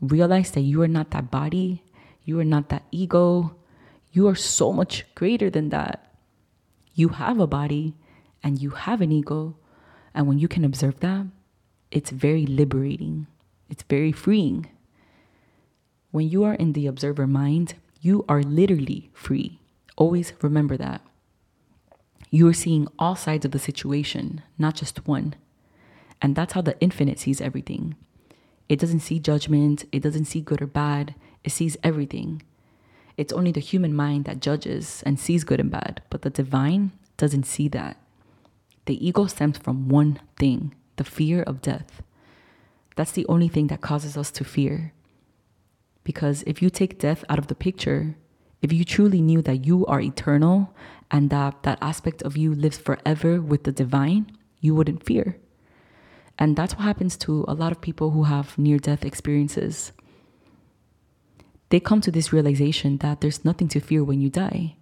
Realize 0.00 0.50
that 0.52 0.62
you 0.62 0.82
are 0.82 0.88
not 0.88 1.10
that 1.10 1.30
body, 1.30 1.84
you 2.24 2.38
are 2.40 2.44
not 2.44 2.68
that 2.70 2.84
ego. 2.90 3.56
You 4.10 4.28
are 4.28 4.34
so 4.34 4.72
much 4.72 5.06
greater 5.14 5.48
than 5.48 5.70
that. 5.70 6.14
You 6.94 7.08
have 7.08 7.40
a 7.40 7.46
body, 7.46 7.94
and 8.42 8.60
you 8.60 8.70
have 8.70 9.00
an 9.00 9.10
ego, 9.10 9.56
and 10.14 10.26
when 10.26 10.38
you 10.38 10.48
can 10.48 10.64
observe 10.64 11.00
that, 11.00 11.26
it's 11.90 12.10
very 12.10 12.44
liberating, 12.44 13.26
it's 13.70 13.84
very 13.84 14.12
freeing. 14.12 14.68
When 16.10 16.28
you 16.28 16.44
are 16.44 16.54
in 16.54 16.74
the 16.74 16.86
observer 16.86 17.26
mind, 17.26 17.76
you 18.02 18.24
are 18.28 18.42
literally 18.42 19.10
free. 19.14 19.61
Always 20.02 20.32
remember 20.42 20.76
that. 20.78 21.00
You 22.28 22.48
are 22.48 22.52
seeing 22.52 22.88
all 22.98 23.14
sides 23.14 23.44
of 23.44 23.52
the 23.52 23.60
situation, 23.60 24.42
not 24.58 24.74
just 24.74 25.06
one. 25.06 25.36
And 26.20 26.34
that's 26.34 26.54
how 26.54 26.60
the 26.60 26.76
infinite 26.80 27.20
sees 27.20 27.40
everything. 27.40 27.94
It 28.68 28.80
doesn't 28.80 29.06
see 29.06 29.20
judgment, 29.20 29.84
it 29.92 30.02
doesn't 30.02 30.24
see 30.24 30.40
good 30.40 30.60
or 30.60 30.66
bad, 30.66 31.14
it 31.44 31.50
sees 31.50 31.76
everything. 31.84 32.42
It's 33.16 33.32
only 33.32 33.52
the 33.52 33.60
human 33.60 33.94
mind 33.94 34.24
that 34.24 34.42
judges 34.42 35.04
and 35.06 35.20
sees 35.20 35.44
good 35.44 35.60
and 35.60 35.70
bad, 35.70 36.02
but 36.10 36.22
the 36.22 36.30
divine 36.30 36.90
doesn't 37.16 37.46
see 37.46 37.68
that. 37.68 37.96
The 38.86 39.06
ego 39.06 39.26
stems 39.26 39.58
from 39.58 39.88
one 39.88 40.18
thing 40.36 40.74
the 40.96 41.04
fear 41.04 41.44
of 41.44 41.62
death. 41.62 42.02
That's 42.96 43.12
the 43.12 43.26
only 43.28 43.46
thing 43.46 43.68
that 43.68 43.82
causes 43.82 44.16
us 44.16 44.32
to 44.32 44.42
fear. 44.42 44.94
Because 46.02 46.42
if 46.44 46.60
you 46.60 46.70
take 46.70 46.98
death 46.98 47.24
out 47.28 47.38
of 47.38 47.46
the 47.46 47.54
picture, 47.54 48.16
if 48.62 48.72
you 48.72 48.84
truly 48.84 49.20
knew 49.20 49.42
that 49.42 49.66
you 49.66 49.84
are 49.86 50.00
eternal 50.00 50.72
and 51.10 51.28
that 51.30 51.64
that 51.64 51.78
aspect 51.82 52.22
of 52.22 52.36
you 52.36 52.54
lives 52.54 52.78
forever 52.78 53.40
with 53.40 53.64
the 53.64 53.72
divine, 53.72 54.30
you 54.60 54.74
wouldn't 54.74 55.04
fear. 55.04 55.36
And 56.38 56.56
that's 56.56 56.74
what 56.74 56.84
happens 56.84 57.16
to 57.18 57.44
a 57.48 57.54
lot 57.54 57.72
of 57.72 57.80
people 57.80 58.12
who 58.12 58.24
have 58.24 58.56
near 58.56 58.78
death 58.78 59.04
experiences. 59.04 59.92
They 61.68 61.80
come 61.80 62.00
to 62.02 62.10
this 62.10 62.32
realization 62.32 62.98
that 62.98 63.20
there's 63.20 63.44
nothing 63.44 63.68
to 63.68 63.80
fear 63.80 64.04
when 64.04 64.20
you 64.20 64.30
die. 64.30 64.76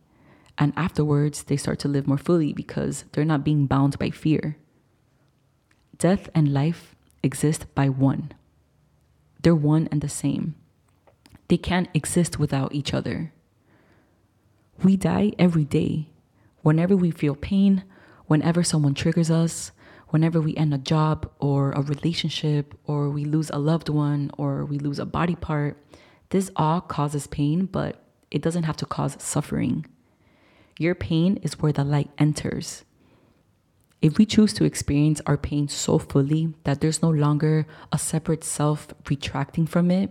And 0.59 0.75
afterwards, 0.77 1.45
they 1.45 1.57
start 1.57 1.79
to 1.81 1.89
live 1.89 2.07
more 2.07 2.19
fully 2.19 2.53
because 2.53 3.05
they're 3.13 3.25
not 3.25 3.45
being 3.45 3.67
bound 3.67 3.99
by 3.99 4.11
fear. 4.11 4.57
Death 5.97 6.29
and 6.35 6.53
life 6.53 6.95
exist 7.23 7.67
by 7.75 7.89
one, 7.89 8.33
they're 9.43 9.55
one 9.55 9.89
and 9.91 10.01
the 10.01 10.09
same. 10.09 10.55
They 11.49 11.57
can't 11.57 11.89
exist 11.95 12.39
without 12.39 12.75
each 12.75 12.93
other. 12.93 13.33
We 14.83 14.97
die 14.97 15.33
every 15.39 15.65
day. 15.65 16.09
Whenever 16.63 16.97
we 16.97 17.11
feel 17.11 17.35
pain, 17.35 17.85
whenever 18.27 18.63
someone 18.63 18.95
triggers 18.95 19.31
us, 19.31 19.73
whenever 20.09 20.41
we 20.41 20.57
end 20.57 20.73
a 20.73 20.79
job 20.79 21.31
or 21.39 21.73
a 21.73 21.83
relationship, 21.83 22.75
or 22.85 23.11
we 23.11 23.27
lose 23.27 23.51
a 23.51 23.59
loved 23.59 23.91
one, 23.91 24.31
or 24.39 24.65
we 24.65 24.79
lose 24.79 24.99
a 24.99 25.05
body 25.05 25.35
part, 25.35 25.77
this 26.31 26.51
all 26.57 26.81
causes 26.81 27.27
pain, 27.27 27.67
but 27.67 28.03
it 28.31 28.41
doesn't 28.41 28.63
have 28.63 28.77
to 28.79 28.87
cause 28.87 29.23
suffering. 29.23 29.85
Your 30.79 30.95
pain 30.95 31.37
is 31.43 31.59
where 31.59 31.73
the 31.73 31.85
light 31.85 32.11
enters. 32.17 32.85
If 34.01 34.17
we 34.17 34.25
choose 34.25 34.55
to 34.55 34.65
experience 34.65 35.21
our 35.27 35.37
pain 35.37 35.69
so 35.69 35.99
fully 35.99 36.55
that 36.65 36.81
there's 36.81 37.03
no 37.03 37.11
longer 37.11 37.67
a 37.93 37.99
separate 37.99 38.45
self 38.45 38.89
retracting 39.11 39.67
from 39.67 39.91
it, 39.91 40.11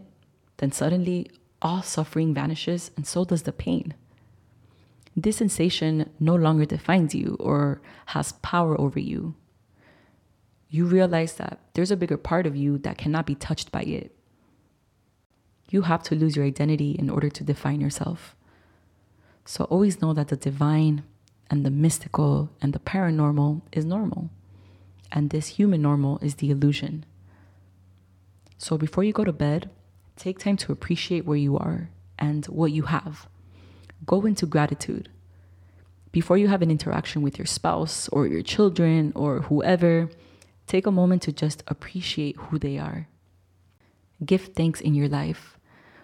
then 0.57 0.71
suddenly 0.71 1.31
all 1.59 1.81
suffering 1.81 2.35
vanishes 2.35 2.91
and 2.95 3.07
so 3.07 3.25
does 3.25 3.43
the 3.43 3.51
pain. 3.51 3.95
This 5.15 5.37
sensation 5.37 6.09
no 6.19 6.35
longer 6.35 6.65
defines 6.65 7.13
you 7.15 7.35
or 7.39 7.81
has 8.07 8.33
power 8.41 8.79
over 8.79 8.99
you. 8.99 9.35
You 10.69 10.85
realize 10.85 11.33
that 11.35 11.59
there's 11.73 11.91
a 11.91 11.97
bigger 11.97 12.17
part 12.17 12.45
of 12.45 12.55
you 12.55 12.77
that 12.79 12.97
cannot 12.97 13.25
be 13.25 13.35
touched 13.35 13.71
by 13.71 13.81
it. 13.81 14.15
You 15.69 15.83
have 15.83 16.03
to 16.03 16.15
lose 16.15 16.35
your 16.35 16.45
identity 16.45 16.91
in 16.91 17.09
order 17.09 17.29
to 17.29 17.43
define 17.43 17.81
yourself. 17.81 18.35
So 19.45 19.63
always 19.65 20.01
know 20.01 20.13
that 20.13 20.27
the 20.27 20.37
divine 20.37 21.03
and 21.49 21.65
the 21.65 21.71
mystical 21.71 22.51
and 22.61 22.73
the 22.73 22.79
paranormal 22.79 23.61
is 23.71 23.85
normal. 23.85 24.29
And 25.11 25.31
this 25.31 25.47
human 25.47 25.81
normal 25.81 26.19
is 26.21 26.35
the 26.35 26.51
illusion. 26.51 27.05
So 28.57 28.77
before 28.77 29.03
you 29.03 29.13
go 29.13 29.23
to 29.23 29.33
bed, 29.33 29.69
take 30.15 30.37
time 30.37 30.57
to 30.57 30.71
appreciate 30.71 31.25
where 31.25 31.37
you 31.37 31.57
are 31.57 31.89
and 32.19 32.45
what 32.45 32.71
you 32.71 32.83
have. 32.83 33.27
Go 34.05 34.25
into 34.25 34.45
gratitude. 34.45 35.09
Before 36.11 36.37
you 36.37 36.47
have 36.47 36.61
an 36.61 36.71
interaction 36.71 37.21
with 37.21 37.37
your 37.37 37.45
spouse 37.45 38.09
or 38.09 38.27
your 38.27 38.41
children 38.41 39.13
or 39.15 39.41
whoever, 39.41 40.09
take 40.65 40.87
a 40.87 40.91
moment 40.91 41.21
to 41.23 41.31
just 41.31 41.63
appreciate 41.67 42.35
who 42.37 42.57
they 42.57 42.77
are. 42.77 43.07
Give 44.25 44.41
thanks 44.41 44.81
in 44.81 44.95
your 44.95 45.07
life 45.07 45.59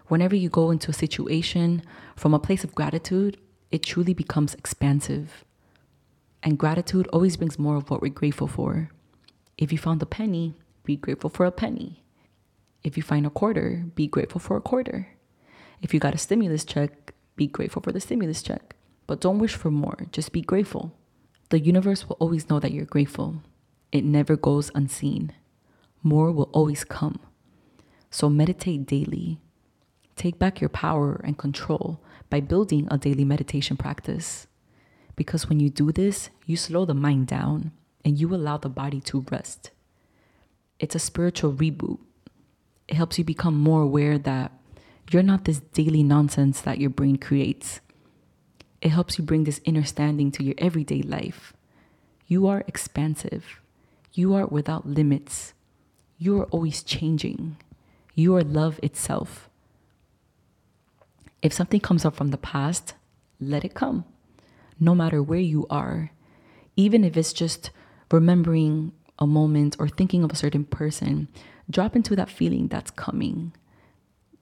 whenever 0.07 0.35
you 0.35 0.49
go 0.49 0.71
into 0.71 0.91
a 0.91 0.93
situation 0.93 1.81
from 2.15 2.33
a 2.33 2.39
place 2.39 2.63
of 2.63 2.75
gratitude, 2.75 3.37
it 3.71 3.83
truly 3.83 4.13
becomes 4.13 4.53
expansive. 4.55 5.43
And 6.43 6.59
gratitude 6.59 7.07
always 7.07 7.37
brings 7.37 7.57
more 7.57 7.75
of 7.75 7.89
what 7.89 8.01
we're 8.01 8.13
grateful 8.13 8.47
for. 8.47 8.89
If 9.57 9.71
you 9.71 9.77
found 9.77 10.01
a 10.01 10.05
penny, 10.05 10.55
be 10.83 10.95
grateful 10.95 11.29
for 11.29 11.45
a 11.45 11.51
penny. 11.51 12.03
If 12.83 12.97
you 12.97 13.03
find 13.03 13.25
a 13.25 13.31
quarter, 13.31 13.85
be 13.95 14.05
grateful 14.07 14.39
for 14.39 14.55
a 14.57 14.61
quarter. 14.61 15.07
If 15.81 15.93
you 15.93 15.99
got 15.99 16.13
a 16.13 16.19
stimulus 16.19 16.63
check, 16.63 17.14
be 17.35 17.47
grateful 17.47 17.81
for 17.81 17.91
the 17.91 17.99
stimulus 17.99 18.41
check. 18.41 18.75
But 19.07 19.21
don't 19.21 19.39
wish 19.39 19.55
for 19.55 19.71
more, 19.71 20.07
just 20.11 20.31
be 20.31 20.41
grateful. 20.41 20.93
The 21.49 21.59
universe 21.59 22.07
will 22.07 22.17
always 22.19 22.49
know 22.49 22.59
that 22.59 22.71
you're 22.71 22.85
grateful. 22.85 23.41
It 23.91 24.03
never 24.03 24.35
goes 24.35 24.71
unseen. 24.73 25.31
More 26.01 26.31
will 26.31 26.49
always 26.53 26.83
come. 26.83 27.19
So 28.09 28.29
meditate 28.29 28.85
daily. 28.85 29.39
Take 30.15 30.39
back 30.39 30.59
your 30.59 30.69
power 30.69 31.21
and 31.23 31.37
control 31.37 32.01
by 32.29 32.39
building 32.39 32.87
a 32.89 32.97
daily 32.97 33.25
meditation 33.25 33.77
practice. 33.77 34.47
Because 35.15 35.47
when 35.47 35.59
you 35.59 35.69
do 35.69 35.91
this, 35.91 36.29
you 36.45 36.57
slow 36.57 36.85
the 36.85 36.93
mind 36.93 37.27
down 37.27 37.71
and 38.03 38.19
you 38.19 38.33
allow 38.33 38.57
the 38.57 38.69
body 38.69 39.01
to 39.01 39.25
rest. 39.31 39.71
It's 40.79 40.95
a 40.95 40.99
spiritual 40.99 41.53
reboot. 41.53 41.99
It 42.87 42.95
helps 42.95 43.17
you 43.17 43.23
become 43.23 43.57
more 43.57 43.81
aware 43.81 44.17
that 44.17 44.51
you're 45.09 45.23
not 45.23 45.45
this 45.45 45.59
daily 45.59 46.03
nonsense 46.03 46.61
that 46.61 46.79
your 46.79 46.89
brain 46.89 47.17
creates. 47.17 47.79
It 48.81 48.89
helps 48.89 49.17
you 49.17 49.23
bring 49.23 49.43
this 49.43 49.61
inner 49.63 49.83
standing 49.83 50.31
to 50.31 50.43
your 50.43 50.55
everyday 50.57 51.01
life. 51.01 51.53
You 52.27 52.47
are 52.47 52.63
expansive. 52.67 53.61
You 54.13 54.33
are 54.33 54.47
without 54.47 54.87
limits. 54.87 55.53
You 56.17 56.41
are 56.41 56.45
always 56.45 56.83
changing. 56.83 57.57
You 58.15 58.35
are 58.35 58.43
love 58.43 58.79
itself. 58.81 59.49
If 61.41 61.53
something 61.53 61.79
comes 61.79 62.05
up 62.05 62.15
from 62.15 62.29
the 62.29 62.37
past, 62.37 62.93
let 63.39 63.63
it 63.63 63.73
come, 63.75 64.05
no 64.79 64.95
matter 64.95 65.21
where 65.21 65.39
you 65.39 65.67
are. 65.69 66.11
Even 66.75 67.03
if 67.03 67.15
it's 67.15 67.33
just 67.33 67.69
remembering 68.11 68.93
a 69.19 69.27
moment 69.27 69.75
or 69.77 69.87
thinking 69.87 70.23
of 70.23 70.31
a 70.31 70.35
certain 70.35 70.65
person, 70.65 71.27
drop 71.69 71.95
into 71.95 72.15
that 72.15 72.29
feeling 72.29 72.67
that's 72.67 72.91
coming. 72.91 73.51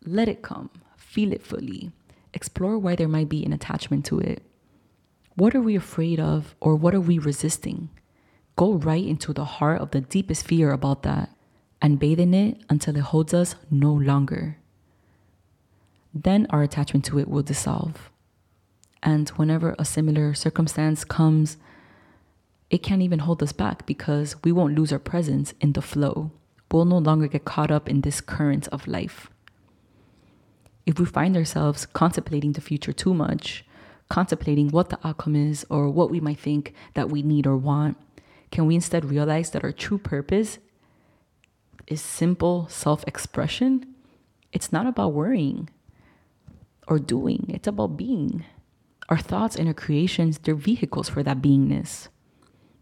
Let 0.05 0.27
it 0.27 0.41
come, 0.41 0.69
feel 0.95 1.31
it 1.31 1.43
fully, 1.43 1.91
explore 2.33 2.77
why 2.77 2.95
there 2.95 3.07
might 3.07 3.29
be 3.29 3.45
an 3.45 3.53
attachment 3.53 4.05
to 4.05 4.19
it. 4.19 4.43
What 5.35 5.55
are 5.55 5.61
we 5.61 5.75
afraid 5.75 6.19
of, 6.19 6.55
or 6.59 6.75
what 6.75 6.93
are 6.93 7.01
we 7.01 7.17
resisting? 7.17 7.89
Go 8.55 8.73
right 8.73 9.03
into 9.03 9.33
the 9.33 9.45
heart 9.45 9.81
of 9.81 9.91
the 9.91 10.01
deepest 10.01 10.45
fear 10.45 10.71
about 10.71 11.03
that 11.03 11.29
and 11.81 11.99
bathe 11.99 12.19
in 12.19 12.33
it 12.33 12.61
until 12.69 12.95
it 12.95 13.01
holds 13.01 13.33
us 13.33 13.55
no 13.69 13.91
longer. 13.91 14.57
Then 16.13 16.45
our 16.49 16.61
attachment 16.63 17.03
to 17.05 17.19
it 17.19 17.27
will 17.27 17.41
dissolve. 17.41 18.11
And 19.01 19.29
whenever 19.29 19.75
a 19.77 19.85
similar 19.85 20.33
circumstance 20.33 21.03
comes, 21.03 21.57
it 22.69 22.83
can't 22.83 23.01
even 23.01 23.19
hold 23.19 23.43
us 23.43 23.51
back 23.51 23.85
because 23.85 24.35
we 24.43 24.51
won't 24.51 24.75
lose 24.75 24.93
our 24.93 24.99
presence 24.99 25.53
in 25.59 25.73
the 25.73 25.81
flow. 25.81 26.31
We'll 26.71 26.85
no 26.85 26.99
longer 26.99 27.27
get 27.27 27.45
caught 27.45 27.69
up 27.69 27.89
in 27.89 28.01
this 28.01 28.21
current 28.21 28.67
of 28.69 28.87
life. 28.87 29.29
If 30.85 30.99
we 30.99 31.05
find 31.05 31.37
ourselves 31.37 31.85
contemplating 31.85 32.53
the 32.53 32.61
future 32.61 32.93
too 32.93 33.13
much, 33.13 33.65
contemplating 34.09 34.69
what 34.69 34.89
the 34.89 34.99
outcome 35.03 35.35
is 35.35 35.65
or 35.69 35.89
what 35.89 36.11
we 36.11 36.19
might 36.19 36.39
think 36.39 36.73
that 36.93 37.09
we 37.09 37.21
need 37.21 37.47
or 37.47 37.55
want, 37.55 37.97
can 38.51 38.65
we 38.65 38.75
instead 38.75 39.05
realize 39.05 39.51
that 39.51 39.63
our 39.63 39.71
true 39.71 39.97
purpose 39.97 40.59
is 41.87 42.01
simple 42.01 42.67
self 42.69 43.03
expression? 43.07 43.95
It's 44.51 44.71
not 44.71 44.85
about 44.85 45.13
worrying 45.13 45.69
or 46.87 46.99
doing, 46.99 47.45
it's 47.49 47.67
about 47.67 47.97
being. 47.97 48.45
Our 49.09 49.17
thoughts 49.17 49.55
and 49.55 49.67
our 49.67 49.73
creations, 49.73 50.37
they're 50.37 50.55
vehicles 50.55 51.09
for 51.09 51.23
that 51.23 51.41
beingness. 51.41 52.09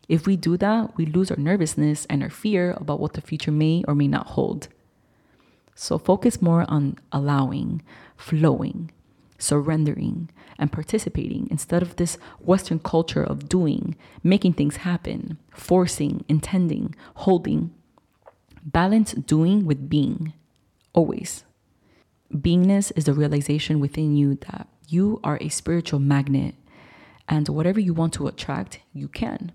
If 0.09 0.27
we 0.27 0.35
do 0.35 0.57
that, 0.57 0.97
we 0.97 1.05
lose 1.05 1.31
our 1.31 1.37
nervousness 1.37 2.05
and 2.09 2.21
our 2.21 2.29
fear 2.29 2.71
about 2.77 2.99
what 2.99 3.13
the 3.13 3.21
future 3.21 3.51
may 3.51 3.83
or 3.87 3.95
may 3.95 4.07
not 4.07 4.27
hold. 4.27 4.67
So 5.81 5.97
focus 5.97 6.43
more 6.43 6.63
on 6.69 6.99
allowing, 7.11 7.81
flowing, 8.15 8.91
surrendering, 9.39 10.29
and 10.59 10.71
participating 10.71 11.47
instead 11.49 11.81
of 11.81 11.95
this 11.95 12.19
Western 12.39 12.77
culture 12.77 13.23
of 13.23 13.49
doing, 13.49 13.95
making 14.21 14.53
things 14.53 14.85
happen, 14.85 15.39
forcing, 15.49 16.23
intending, 16.29 16.93
holding. 17.25 17.73
Balance 18.63 19.13
doing 19.13 19.65
with 19.65 19.89
being, 19.89 20.33
always. 20.93 21.45
Beingness 22.31 22.91
is 22.95 23.05
the 23.05 23.15
realization 23.15 23.79
within 23.79 24.15
you 24.15 24.35
that 24.51 24.67
you 24.87 25.19
are 25.23 25.39
a 25.41 25.49
spiritual 25.49 25.99
magnet, 25.99 26.53
and 27.27 27.49
whatever 27.49 27.79
you 27.79 27.95
want 27.95 28.13
to 28.13 28.27
attract, 28.27 28.81
you 28.93 29.07
can 29.07 29.51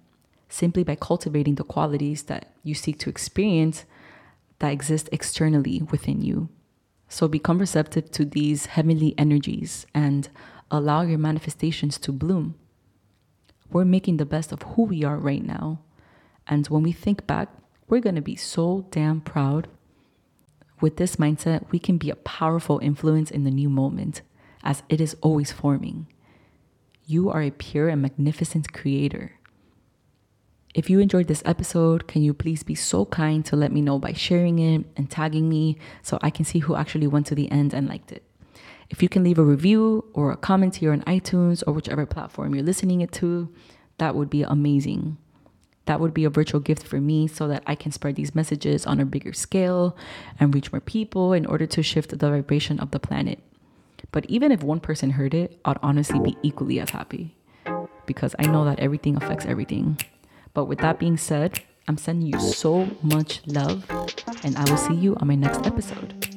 simply 0.48 0.82
by 0.82 0.96
cultivating 0.96 1.54
the 1.54 1.62
qualities 1.62 2.24
that 2.24 2.50
you 2.64 2.74
seek 2.74 2.98
to 2.98 3.10
experience 3.10 3.84
that 4.58 4.72
exist 4.72 5.08
externally 5.12 5.82
within 5.90 6.20
you. 6.22 6.48
So 7.08 7.28
become 7.28 7.58
receptive 7.58 8.10
to 8.12 8.24
these 8.24 8.66
heavenly 8.66 9.14
energies 9.16 9.86
and 9.94 10.28
allow 10.70 11.02
your 11.02 11.18
manifestations 11.18 11.98
to 11.98 12.12
bloom. 12.12 12.56
We're 13.70 13.84
making 13.84 14.16
the 14.16 14.26
best 14.26 14.52
of 14.52 14.62
who 14.62 14.82
we 14.82 15.04
are 15.04 15.18
right 15.18 15.44
now. 15.44 15.80
And 16.46 16.66
when 16.68 16.82
we 16.82 16.92
think 16.92 17.26
back, 17.26 17.48
we're 17.88 18.00
going 18.00 18.14
to 18.16 18.22
be 18.22 18.36
so 18.36 18.86
damn 18.90 19.20
proud. 19.20 19.68
With 20.80 20.96
this 20.96 21.16
mindset, 21.16 21.70
we 21.70 21.78
can 21.78 21.98
be 21.98 22.10
a 22.10 22.16
powerful 22.16 22.78
influence 22.80 23.30
in 23.30 23.44
the 23.44 23.50
new 23.50 23.68
moment, 23.68 24.22
as 24.62 24.82
it 24.88 25.00
is 25.00 25.16
always 25.20 25.52
forming. 25.52 26.06
You 27.06 27.30
are 27.30 27.42
a 27.42 27.50
pure 27.50 27.88
and 27.88 28.02
magnificent 28.02 28.72
creator. 28.72 29.35
If 30.76 30.90
you 30.90 31.00
enjoyed 31.00 31.26
this 31.26 31.42
episode, 31.46 32.06
can 32.06 32.20
you 32.20 32.34
please 32.34 32.62
be 32.62 32.74
so 32.74 33.06
kind 33.06 33.42
to 33.46 33.56
let 33.56 33.72
me 33.72 33.80
know 33.80 33.98
by 33.98 34.12
sharing 34.12 34.58
it 34.58 34.84
and 34.94 35.10
tagging 35.10 35.48
me 35.48 35.78
so 36.02 36.18
I 36.20 36.28
can 36.28 36.44
see 36.44 36.58
who 36.58 36.76
actually 36.76 37.06
went 37.06 37.24
to 37.28 37.34
the 37.34 37.50
end 37.50 37.72
and 37.72 37.88
liked 37.88 38.12
it? 38.12 38.22
If 38.90 39.02
you 39.02 39.08
can 39.08 39.24
leave 39.24 39.38
a 39.38 39.42
review 39.42 40.04
or 40.12 40.30
a 40.30 40.36
comment 40.36 40.76
here 40.76 40.92
on 40.92 41.00
iTunes 41.04 41.62
or 41.66 41.72
whichever 41.72 42.04
platform 42.04 42.54
you're 42.54 42.62
listening 42.62 43.00
it 43.00 43.10
to, 43.12 43.50
that 43.96 44.14
would 44.14 44.28
be 44.28 44.42
amazing. 44.42 45.16
That 45.86 45.98
would 45.98 46.12
be 46.12 46.26
a 46.26 46.30
virtual 46.30 46.60
gift 46.60 46.86
for 46.86 47.00
me 47.00 47.26
so 47.26 47.48
that 47.48 47.62
I 47.66 47.74
can 47.74 47.90
spread 47.90 48.16
these 48.16 48.34
messages 48.34 48.84
on 48.84 49.00
a 49.00 49.06
bigger 49.06 49.32
scale 49.32 49.96
and 50.38 50.54
reach 50.54 50.72
more 50.72 50.80
people 50.82 51.32
in 51.32 51.46
order 51.46 51.64
to 51.64 51.82
shift 51.82 52.10
the 52.10 52.28
vibration 52.28 52.80
of 52.80 52.90
the 52.90 53.00
planet. 53.00 53.38
But 54.12 54.26
even 54.26 54.52
if 54.52 54.62
one 54.62 54.80
person 54.80 55.12
heard 55.12 55.32
it, 55.32 55.58
I'd 55.64 55.78
honestly 55.82 56.20
be 56.20 56.36
equally 56.42 56.80
as 56.80 56.90
happy 56.90 57.34
because 58.04 58.34
I 58.38 58.46
know 58.46 58.66
that 58.66 58.78
everything 58.78 59.16
affects 59.16 59.46
everything. 59.46 59.98
But 60.56 60.64
with 60.64 60.78
that 60.78 60.98
being 60.98 61.18
said, 61.18 61.60
I'm 61.86 61.98
sending 61.98 62.32
you 62.32 62.40
so 62.40 62.88
much 63.02 63.42
love, 63.46 63.84
and 64.42 64.56
I 64.56 64.64
will 64.64 64.78
see 64.78 64.94
you 64.94 65.14
on 65.16 65.28
my 65.28 65.34
next 65.34 65.66
episode. 65.66 66.35